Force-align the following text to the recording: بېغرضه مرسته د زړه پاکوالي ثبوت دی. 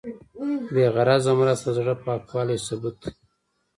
بېغرضه 0.73 1.31
مرسته 1.39 1.69
د 1.71 1.75
زړه 1.77 1.93
پاکوالي 2.03 2.57
ثبوت 2.67 2.95
دی. 3.03 3.11